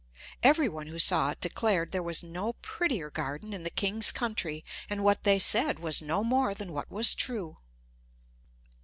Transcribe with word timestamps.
Every 0.41 0.67
one 0.67 0.87
who 0.87 0.97
saw 0.97 1.29
it 1.29 1.41
declared 1.41 1.91
there 1.91 2.01
was 2.01 2.23
no 2.23 2.53
prettier 2.53 3.11
garden 3.11 3.53
in 3.53 3.61
the 3.61 3.69
king's 3.69 4.11
country 4.11 4.65
and 4.89 5.03
what 5.03 5.25
they 5.25 5.37
said 5.37 5.77
was 5.77 6.01
no 6.01 6.23
more 6.23 6.55
than 6.55 6.73
what 6.73 6.89
was 6.89 7.13
true. 7.13 7.59